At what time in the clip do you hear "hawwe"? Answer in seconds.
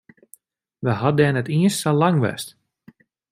0.99-1.13